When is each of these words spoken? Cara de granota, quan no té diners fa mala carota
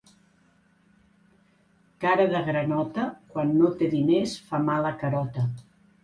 Cara 2.05 2.23
de 2.31 2.39
granota, 2.47 3.03
quan 3.35 3.51
no 3.59 3.69
té 3.81 3.89
diners 3.91 4.33
fa 4.47 4.61
mala 4.71 4.95
carota 5.03 5.45